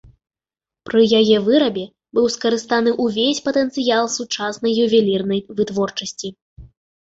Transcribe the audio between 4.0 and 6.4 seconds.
сучаснай ювелірнай вытворчасці.